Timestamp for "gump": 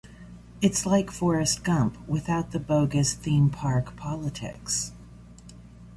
1.63-1.95